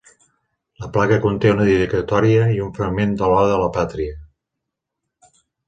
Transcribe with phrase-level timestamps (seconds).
[0.83, 4.19] La placa conté una dedicatòria i un fragment de l'Oda a la Pàtria.